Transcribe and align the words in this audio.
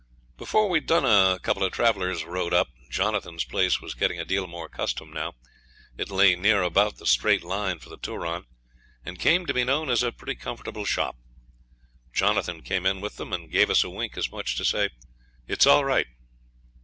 Before 0.35 0.67
we'd 0.67 0.87
done 0.87 1.05
a 1.05 1.37
couple 1.37 1.61
of 1.63 1.73
travellers 1.73 2.23
rode 2.23 2.55
up. 2.55 2.69
Jonathan's 2.89 3.43
place 3.45 3.79
was 3.79 3.93
getting 3.93 4.19
a 4.19 4.25
deal 4.25 4.47
more 4.47 4.67
custom 4.67 5.13
now 5.13 5.35
it 5.95 6.09
lay 6.09 6.35
near 6.35 6.63
about 6.63 6.95
the 6.97 7.05
straight 7.05 7.43
line 7.43 7.77
for 7.77 7.89
the 7.89 7.99
Turon, 7.99 8.47
and 9.05 9.19
came 9.19 9.45
to 9.45 9.53
be 9.53 9.63
known 9.63 9.91
as 9.91 10.01
a 10.01 10.11
pretty 10.11 10.33
comfortable 10.33 10.85
shop. 10.85 11.17
Jonathan 12.11 12.63
came 12.63 12.87
in 12.87 12.99
with 12.99 13.17
them, 13.17 13.31
and 13.31 13.51
gave 13.51 13.69
us 13.69 13.83
a 13.83 13.91
wink 13.91 14.17
as 14.17 14.31
much 14.31 14.53
as 14.53 14.57
to 14.57 14.65
say, 14.65 14.89
'It's 15.45 15.67
all 15.67 15.85
right.' 15.85 16.07